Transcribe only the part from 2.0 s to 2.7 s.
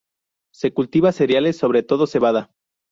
cebada.